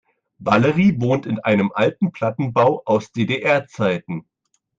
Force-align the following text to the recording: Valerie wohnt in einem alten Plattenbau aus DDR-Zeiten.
Valerie 0.39 0.99
wohnt 0.99 1.27
in 1.27 1.37
einem 1.41 1.71
alten 1.75 2.11
Plattenbau 2.11 2.81
aus 2.87 3.11
DDR-Zeiten. 3.11 4.25